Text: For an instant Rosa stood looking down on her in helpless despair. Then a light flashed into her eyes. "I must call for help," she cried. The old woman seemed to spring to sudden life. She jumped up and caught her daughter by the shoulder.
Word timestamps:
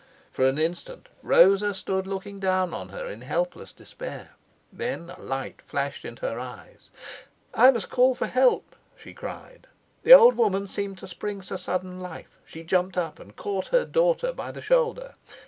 For 0.31 0.49
an 0.49 0.57
instant 0.57 1.09
Rosa 1.21 1.75
stood 1.75 2.07
looking 2.07 2.39
down 2.39 2.73
on 2.73 2.89
her 2.89 3.05
in 3.05 3.21
helpless 3.21 3.71
despair. 3.71 4.31
Then 4.73 5.11
a 5.11 5.21
light 5.21 5.61
flashed 5.61 6.05
into 6.05 6.27
her 6.27 6.39
eyes. 6.39 6.89
"I 7.53 7.69
must 7.69 7.91
call 7.91 8.15
for 8.15 8.25
help," 8.25 8.75
she 8.95 9.13
cried. 9.13 9.67
The 10.01 10.13
old 10.15 10.35
woman 10.35 10.65
seemed 10.65 10.97
to 10.97 11.07
spring 11.07 11.41
to 11.41 11.55
sudden 11.59 11.99
life. 11.99 12.39
She 12.43 12.63
jumped 12.63 12.97
up 12.97 13.19
and 13.19 13.35
caught 13.35 13.67
her 13.67 13.85
daughter 13.85 14.33
by 14.33 14.51
the 14.51 14.59
shoulder. 14.59 15.13